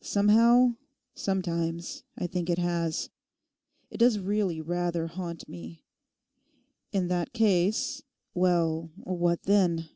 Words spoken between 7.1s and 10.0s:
case—well, what then?